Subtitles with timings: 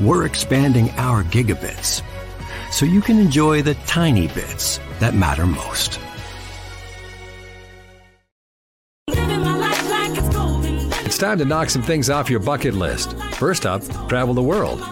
[0.00, 2.02] We're expanding our gigabits
[2.70, 5.98] so you can enjoy the tiny bits that matter most.
[11.06, 13.18] It's time to knock some things off your bucket list.
[13.36, 14.82] First up, travel the world.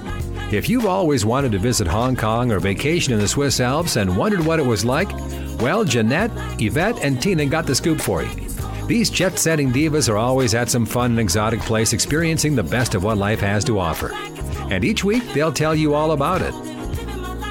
[0.50, 4.16] If you've always wanted to visit Hong Kong or vacation in the Swiss Alps and
[4.16, 5.12] wondered what it was like,
[5.60, 8.34] well, Jeanette, Evette, and Tina got the scoop for you.
[8.86, 12.94] These jet setting divas are always at some fun and exotic place experiencing the best
[12.94, 14.10] of what life has to offer.
[14.70, 16.54] And each week, they'll tell you all about it.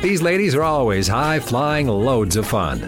[0.02, 2.80] These ladies are always high flying loads of fun.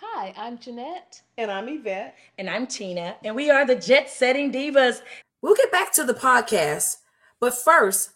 [0.00, 1.22] Hi, I'm Jeanette.
[1.38, 2.12] And I'm Evette.
[2.38, 3.16] And I'm Tina.
[3.22, 5.02] And we are the Jet Setting Divas.
[5.42, 6.96] We'll get back to the podcast,
[7.38, 8.10] but first,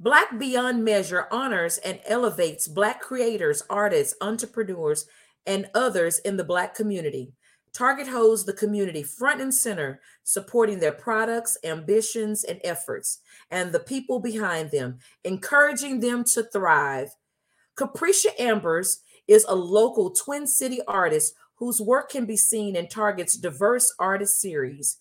[0.00, 5.06] Black Beyond Measure honors and elevates Black creators, artists, entrepreneurs,
[5.46, 7.32] and others in the Black community.
[7.74, 13.18] Target holds the community front and center, supporting their products, ambitions, and efforts,
[13.50, 17.16] and the people behind them, encouraging them to thrive.
[17.76, 23.36] Capricia Ambers is a local Twin City artist whose work can be seen in Target's
[23.36, 24.98] diverse artist series.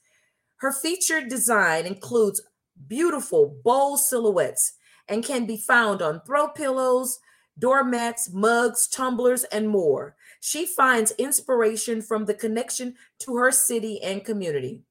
[0.57, 2.41] Her featured design includes
[2.87, 4.73] beautiful, bold silhouettes
[5.07, 7.19] and can be found on throw pillows,
[7.59, 10.15] doormats, mugs, tumblers, and more.
[10.45, 14.81] She finds inspiration from the connection to her city and community.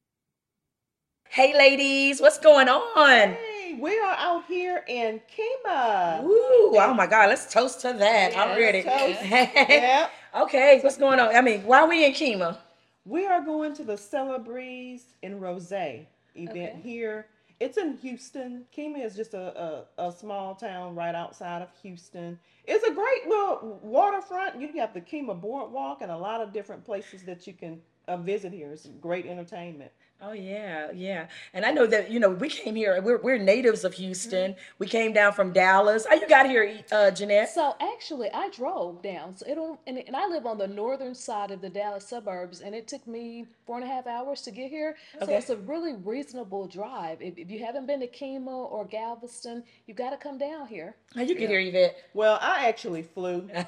[1.28, 3.34] Hey, ladies, what's going on?
[3.34, 6.24] Hey, we are out here in Kemah.
[6.24, 8.34] Ooh, oh my God, let's toast to that.
[8.34, 8.82] I'm ready.
[8.82, 9.22] Toast.
[9.30, 10.08] yeah.
[10.34, 11.36] Okay, what's going on?
[11.36, 12.56] I mean, why are we in Kemah?
[13.04, 16.80] We are going to the Célébrez en Rosé event Okay.
[16.82, 17.26] here.
[17.60, 18.64] It's in Houston.
[18.74, 22.38] Kemah is just a, a, a small town right outside of Houston.
[22.64, 24.60] It's a great little waterfront.
[24.60, 28.16] You have the Kemah Boardwalk and a lot of different places that you can uh,
[28.16, 28.72] visit here.
[28.72, 29.90] It's great entertainment.
[30.24, 31.26] Oh yeah, yeah.
[31.52, 33.02] And I know that you know we came here.
[33.02, 34.54] We're we're natives of Houston.
[34.78, 36.06] We came down from Dallas.
[36.06, 37.50] How you got here, uh, Jeanette?
[37.50, 39.36] So actually, I drove down.
[39.36, 42.72] So it'll and, and I live on the northern side of the Dallas suburbs, and
[42.72, 44.96] it took me four and a half hours to get here.
[45.18, 45.36] So Okay.
[45.38, 47.20] it's a really reasonable drive.
[47.20, 50.94] If, if you haven't been to Kemah or Galveston, you've got to come down here.
[51.16, 51.94] How you get here, Evette?
[52.14, 53.48] Well, I actually flew.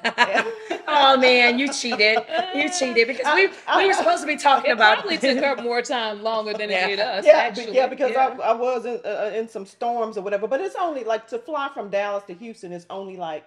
[0.87, 2.19] Oh man, you cheated.
[2.53, 3.47] You cheated because we
[3.77, 6.85] we were supposed to be talking about Probably took her more time longer than Yeah.
[6.85, 7.25] it did us.
[7.25, 7.75] yeah, actually.
[7.75, 8.37] yeah, because Yeah.
[8.41, 10.47] I, I was in, uh, in some storms or whatever.
[10.47, 13.45] But it's only like to fly from Dallas to Houston is only like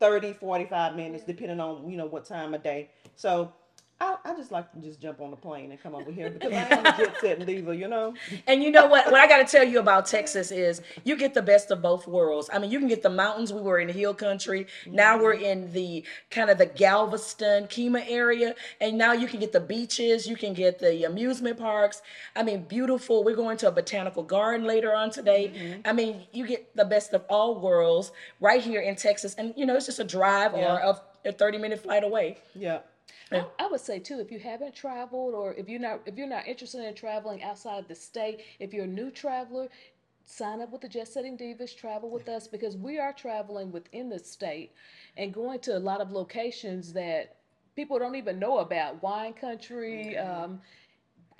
[0.00, 2.90] 30, 45 minutes, depending on you know what time of day.
[3.16, 3.52] So
[3.98, 6.52] I, I just like to just jump on the plane and come over here because
[6.52, 8.12] I am a jet setting diva, you know.
[8.46, 9.10] And you know what?
[9.10, 12.06] What I got to tell you about Texas is you get the best of both
[12.06, 12.50] worlds.
[12.52, 13.54] I mean, you can get the mountains.
[13.54, 14.66] We were in the hill country.
[14.86, 15.24] Now mm-hmm.
[15.24, 18.54] we're in the kind of the Galveston, Kemah area.
[18.82, 20.26] And now you can get the beaches.
[20.26, 22.02] You can get the amusement parks.
[22.34, 23.24] I mean, beautiful.
[23.24, 25.52] We're going to a botanical garden later on today.
[25.54, 25.80] Mm-hmm.
[25.86, 29.34] I mean, you get the best of all worlds right here in Texas.
[29.38, 32.36] And, you know, it's just a drive or a, a 30 minute flight away.
[32.54, 32.80] Yeah.
[33.32, 36.28] I, I would say too, if you haven't traveled or if you're not if you're
[36.28, 39.68] not interested in traveling outside of the state, if you're a new traveler,
[40.24, 44.08] sign up with the Jet Setting Divas, travel with us because we are traveling within
[44.08, 44.72] the state
[45.16, 47.36] and going to a lot of locations that
[47.74, 49.02] people don't even know about.
[49.02, 50.60] Wine country, um,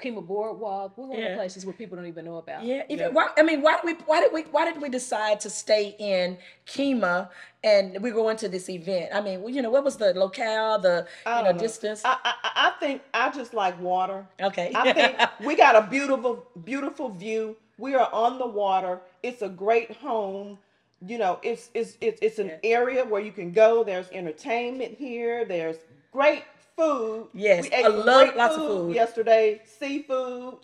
[0.02, 0.96] Kemah Boardwalk.
[0.96, 1.28] We're going Yeah.
[1.30, 2.64] to places where people don't even know about.
[2.64, 5.40] Yeah, even why, I mean, why did we why did we why did we decide
[5.40, 7.30] to stay in Kemah
[7.64, 9.10] and we go into this event?
[9.14, 11.58] I mean, you know, what was the locale, the I you know know.
[11.58, 12.02] distance?
[12.04, 14.26] I, I I think I just like water.
[14.40, 14.70] Okay.
[14.74, 17.56] I think we got a beautiful beautiful view.
[17.78, 19.00] We are on the water.
[19.22, 20.58] It's a great home.
[21.06, 23.82] You know, it's it's it's, it's an area where you can go.
[23.82, 25.44] There's entertainment here.
[25.46, 25.76] There's
[26.12, 26.44] great
[26.76, 27.28] food.
[27.34, 28.94] Yes, we ate I love lots of food.
[28.94, 29.60] yesterday.
[29.64, 30.56] Seafood,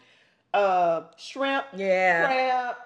[0.55, 2.27] uh, shrimp, Yeah.
[2.27, 2.77] crab.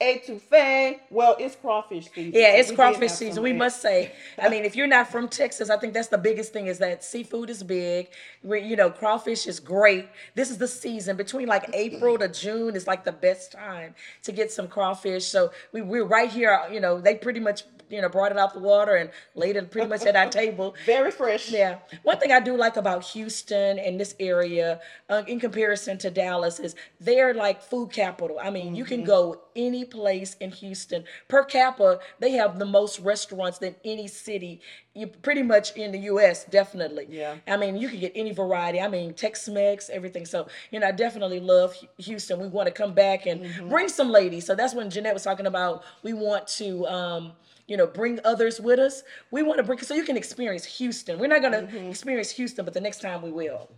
[0.00, 1.00] Etouffee.
[1.10, 2.32] Well, it's crawfish season.
[2.32, 3.42] Yeah, it's crawfish season.
[3.42, 4.12] We must say.
[4.40, 7.02] I mean, if you're not from Texas, I think that's the biggest thing is that
[7.02, 8.08] seafood is big.
[8.42, 10.08] We, you know, crawfish is great.
[10.34, 14.32] This is the season between like April to June is like the best time to
[14.32, 15.26] get some crawfish.
[15.26, 16.60] So we we're right here.
[16.70, 19.70] You know, they pretty much you know brought it out the water and laid it
[19.70, 20.74] pretty much at our table.
[20.86, 21.50] Very fresh.
[21.50, 21.78] Yeah.
[22.02, 26.60] One thing I do like about Houston and this area, uh, in comparison to Dallas,
[26.60, 28.38] is they're like food capital.
[28.40, 31.04] I mean, you can go any place in Houston.
[31.28, 34.60] Per capita, they have the most restaurants than any city.
[34.94, 36.44] You pretty much in the U.S.
[36.44, 37.06] Definitely.
[37.08, 37.36] Yeah.
[37.46, 38.80] I mean, you can get any variety.
[38.80, 40.24] I mean, Tex-Mex, everything.
[40.24, 42.40] So, you know, I definitely love Houston.
[42.40, 44.46] We want to come back and bring some ladies.
[44.46, 47.32] So that's when Jeanette was talking about we want to, um,
[47.68, 49.02] you know, bring others with us.
[49.30, 51.18] We want to bring so you can experience Houston.
[51.18, 53.68] We're not going to experience Houston, but the next time we will.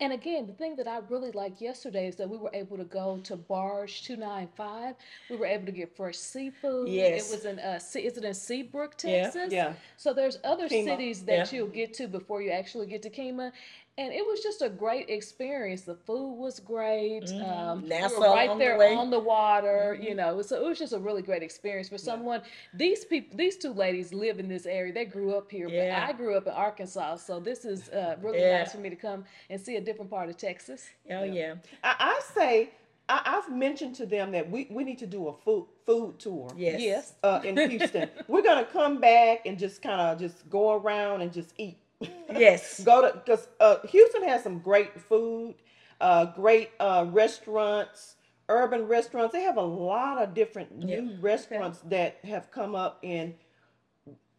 [0.00, 2.84] And again, the thing that I really liked yesterday is that we were able to
[2.84, 4.96] go to Barge 295.
[5.30, 6.88] We were able to get fresh seafood.
[6.88, 7.30] Yes.
[7.30, 9.52] It was in, uh, is it in Seabrook, Texas?
[9.52, 9.74] Yeah.
[9.96, 10.84] So there's other Kemah.
[10.84, 11.58] cities that Yeah.
[11.58, 13.52] you'll get to before you actually get to Kemah.
[13.98, 15.82] And it was just a great experience.
[15.82, 17.30] The food was great.
[17.32, 18.94] Um, we Nassau were right on there way.
[18.94, 19.98] on the water.
[19.98, 22.42] You know, so it was just a really great experience for someone.
[22.74, 24.92] These people, these two ladies live in this area.
[24.92, 25.98] They grew up here, Yeah.
[26.06, 27.16] but I grew up in Arkansas.
[27.16, 28.58] So this is uh, really Yeah.
[28.58, 30.86] nice for me to come and see a different part of Texas.
[31.10, 31.54] Oh yeah.
[31.82, 32.70] I, I say
[33.08, 36.50] I, I've mentioned to them that we, we need to do a food food tour.
[36.56, 36.80] Yes.
[36.82, 37.14] Yes.
[37.22, 41.32] Uh, in Houston, we're gonna come back and just kind of just go around and
[41.32, 41.78] just eat.
[42.00, 42.80] Yes.
[42.84, 45.54] Go to because uh, Houston has some great food,
[46.00, 48.16] uh, great uh, restaurants,
[48.48, 49.32] urban restaurants.
[49.32, 53.34] They have a lot of different new restaurants that have come up and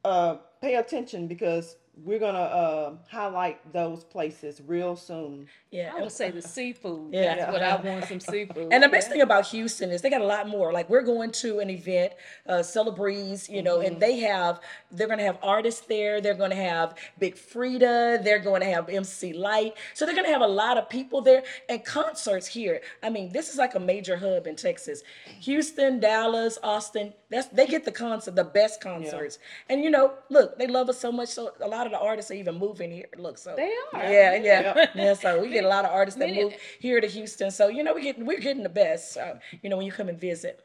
[0.06, 5.48] uh, pay attention because we're gonna uh, highlight those places real soon.
[5.72, 5.92] Yeah.
[5.96, 7.14] I would say the seafood.
[7.14, 7.36] Yeah.
[7.36, 8.06] That's what I want.
[8.06, 8.70] Some seafood.
[8.72, 10.72] And the best thing about Houston is they got a lot more.
[10.72, 12.14] Like we're going to an event,
[12.48, 14.62] uh, Célébrez, you know, and they have
[14.92, 16.22] they're going to have artists there.
[16.22, 18.24] They're going to have Big Freedia.
[18.24, 19.74] They're going to have MC Lyte.
[19.94, 22.82] So they're going to have a lot of people there and concerts here.
[23.04, 25.04] I mean, this is like a major hub in Texas.
[25.42, 27.14] Houston, Dallas, Austin.
[27.30, 29.40] That's they get the concert, the best concerts.
[29.70, 31.30] And you know, look, they love us so much.
[31.30, 33.08] So a lot of the artists are even moving here.
[33.18, 34.04] Look, so They are.
[34.12, 35.14] Yeah, yeah, yeah.
[35.16, 37.52] So we get a lot of artists that move here to Houston.
[37.52, 39.14] So you know, we get we're getting the best.
[39.14, 40.64] So you know, when you come and visit.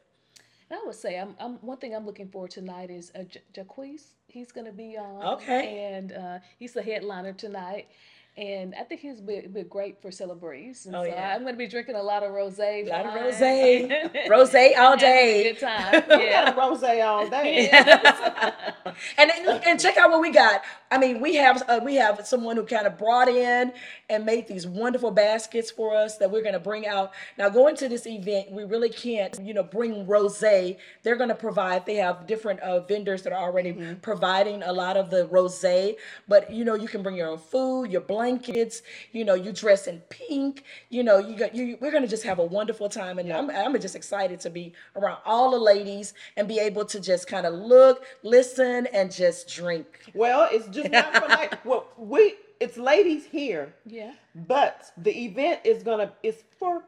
[0.69, 3.41] And I would say, I'm, I'm one thing I'm looking for tonight is uh, J-
[3.53, 4.13] Jacquees.
[4.27, 5.23] He's going to be on.
[5.35, 5.91] Okay.
[5.93, 7.87] And uh, he's the headliner tonight.
[8.35, 10.87] And I think he's be, be great for Célébrez.
[10.87, 11.33] And Oh, so yeah.
[11.35, 12.87] I'm going to be drinking a lot of rosé.
[12.87, 15.43] A lot of rosé, rosé all Having a day.
[15.53, 16.03] Good time.
[16.09, 16.55] We Yeah.
[16.55, 17.69] rose all day.
[19.17, 20.63] and then- and check out what we got.
[20.89, 23.71] I mean, we have uh, we have someone who kind of brought in
[24.09, 27.11] and made these wonderful baskets for us that we're going to bring out.
[27.37, 30.77] Now, going to this event, we really can't, you know, bring rosé.
[31.03, 31.85] They're going to provide.
[31.85, 35.95] They have different uh, vendors that are already providing a lot of the rosé.
[36.27, 38.81] But you know, you can bring your own food, your blankets.
[39.11, 40.63] You know, you dress in pink.
[40.89, 41.77] You know, you got you.
[41.81, 44.73] We're going to just have a wonderful time, and I'm I'm just excited to be
[44.95, 49.47] around all the ladies and be able to just kind of look, listen, and just
[49.47, 49.85] drink.
[50.13, 54.13] Well, it's just not for like well, we it's ladies here, Yeah.
[54.47, 56.83] but the event is gonna is for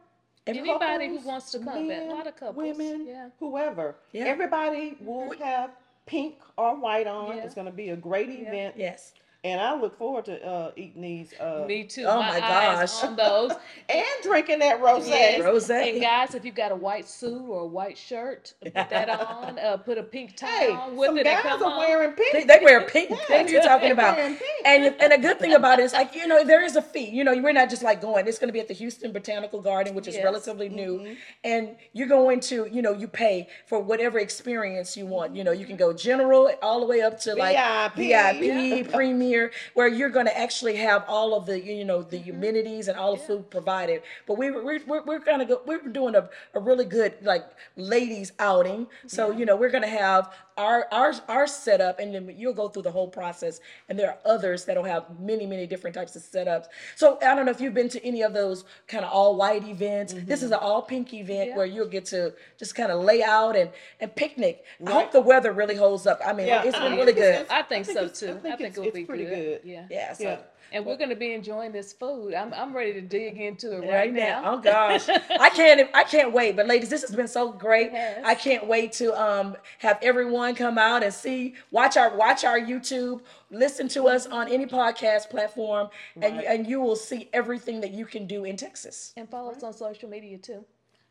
[0.47, 3.29] Anybody who wants to come, a lot of couples, women, yeah.
[3.39, 3.95] whoever.
[4.11, 4.25] Yeah.
[4.25, 5.71] Everybody will have
[6.05, 7.37] pink or white on.
[7.37, 7.43] Yeah.
[7.45, 9.13] It's gonna be a great event, Yes.
[9.45, 12.05] And I look forward to uh, eating these uh, Me too.
[12.05, 13.03] Oh my, my gosh.
[13.03, 13.51] on those.
[13.89, 15.07] and drinking that rosé.
[15.09, 15.41] Yes.
[15.41, 15.91] Rosé.
[15.93, 19.59] And guys, if you've got a white suit or a white shirt, put that on.
[19.59, 21.27] Uh, put a pink tie Hey, on with some it.
[21.27, 21.77] and guys come are on.
[21.79, 22.33] wearing pink.
[22.33, 23.11] They, they wear pink.
[23.11, 24.17] What you're talking about?
[24.17, 27.09] And and a good thing about it is like you know there is a fee.
[27.09, 28.27] You know we're not just like going.
[28.27, 30.23] It's going to be at the Houston Botanical Garden, which is Yes.
[30.23, 35.35] relatively new, and you're going to you know you pay for whatever experience you want.
[35.35, 37.55] You know you can go general all the way up to like
[37.95, 37.95] VIP.
[37.95, 38.91] VIP,
[39.35, 42.31] premier, where you're going to actually have all of the you know the mm-hmm.
[42.31, 44.01] amenities and all the food provided.
[44.27, 45.61] But we we're we're, we're going to go.
[45.65, 48.87] We're doing a, a really good like ladies outing.
[49.07, 52.67] So you know we're going to have our our our setup, and then you'll go
[52.69, 53.59] through the whole process.
[53.89, 56.65] And there are others that'll have many many different types of setups.
[56.95, 59.65] So I don't know if you've been to any of those kind of all white
[59.67, 60.13] events.
[60.17, 61.57] This is an all pink event Yeah.
[61.57, 63.69] where you'll get to just kind of lay out and
[63.99, 64.63] and picnic.
[64.85, 66.21] I hope the weather really holds up.
[66.25, 67.45] I mean, Yeah, it's I been really good.
[67.49, 68.29] I think, so it's- too.
[68.29, 69.35] I think, it's- it will it's be pretty good.
[69.35, 69.61] good.
[69.65, 69.85] Yeah.
[69.89, 70.37] Yeah, so Yeah.
[70.71, 72.33] And we're going to be enjoying this food.
[72.33, 74.41] I'm, I'm ready to dig into it right, right now.
[74.41, 74.53] now.
[74.53, 75.89] Oh gosh, I can't.
[75.93, 76.55] I can't wait.
[76.57, 77.91] But ladies, this has been so great.
[77.93, 78.21] Yes.
[78.25, 82.59] I can't wait to um have everyone come out and see, watch our watch our
[82.59, 85.89] YouTube, listen to us on any podcast platform,
[86.21, 86.45] and Right.
[86.47, 89.13] and you will see everything that you can do in Texas.
[89.17, 90.65] And follow us on social media too.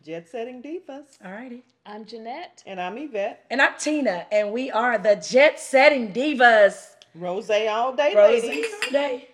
[0.04, 1.16] Jet Setting Divas.
[1.24, 1.62] All righty.
[1.86, 2.62] I'm Jeanette.
[2.66, 3.36] And I'm Evette.
[3.50, 6.90] And I'm Tina, and we are the Jet Setting Divas.
[7.14, 8.66] Rose all day, Rose ladies.
[8.92, 9.28] Day.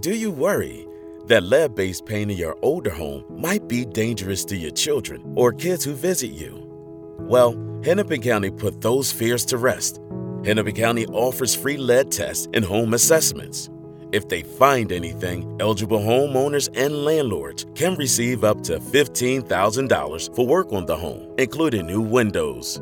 [0.00, 0.86] Do you worry
[1.32, 5.50] that lead based paint in your older home might be dangerous to your children or
[5.50, 6.62] kids who visit you?
[7.20, 9.98] Well, Hennepin County put those fears to rest.
[10.44, 13.70] Hennepin County offers free lead tests and home assessments.
[14.12, 20.70] If they find anything, eligible homeowners and landlords can receive up to $15,000 for work
[20.70, 22.78] on the home, including new windows.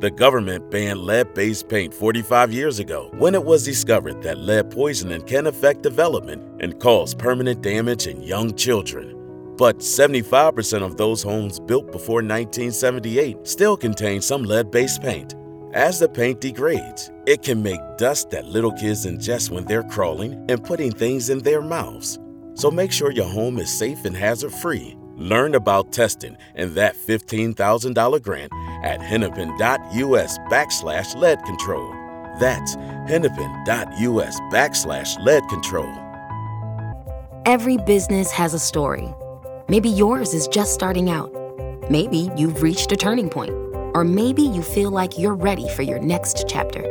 [0.00, 4.70] The government banned lead based paint 45 years ago when it was discovered that lead
[4.70, 9.14] poisoning can affect development and cause permanent damage in young children.
[9.58, 15.34] But 75% of those homes built before 1978 still contain some lead based paint.
[15.74, 20.32] As the paint degrades, it can make dust that little kids ingest when they're crawling
[20.48, 22.18] and putting things in their mouths.
[22.54, 24.96] So make sure your home is safe and hazard free.
[25.20, 28.50] Learn about testing and that $15,000 grant
[28.82, 31.90] at hennepin.us backslash lead control.
[32.40, 32.74] That's
[33.06, 35.94] hennepin.us backslash lead control.
[37.44, 39.12] Every business has a story.
[39.68, 41.30] Maybe yours is just starting out.
[41.90, 43.52] Maybe you've reached a turning point.
[43.92, 46.89] Or maybe you feel like you're ready for your next chapter.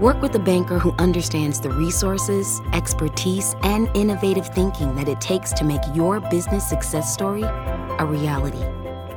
[0.00, 5.52] Work with a banker who understands the resources, expertise, and innovative thinking that it takes
[5.52, 8.64] to make your business success story a reality.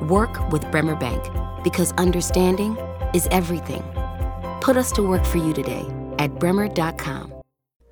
[0.07, 1.23] Work with Bremer Bank
[1.63, 2.75] because understanding
[3.13, 3.81] is everything.
[4.59, 5.87] Put us to work for you today
[6.19, 7.33] at bremer.com.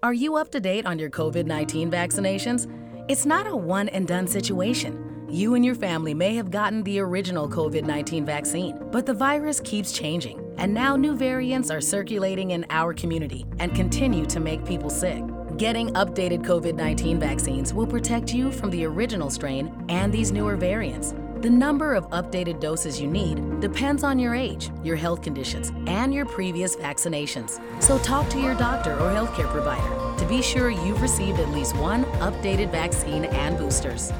[0.03, 2.69] Are you up to date on your COVID 19 vaccinations?
[3.07, 5.25] It's not a one and done situation.
[5.29, 9.61] You and your family may have gotten the original COVID 19 vaccine, but the virus
[9.61, 14.63] keeps changing, and now new variants are circulating in our community and continue to make
[14.63, 15.23] people sick.
[15.57, 20.55] Getting updated COVID 19 vaccines will protect you from the original strain and these newer
[20.55, 21.15] variants.
[21.37, 26.13] The number of updated doses you need depends on your age, your health conditions, and
[26.13, 27.59] your previous vaccinations.
[27.81, 31.75] So talk to your doctor or healthcare provider to be sure you've received at least
[31.77, 34.13] one updated vaccine and boosters.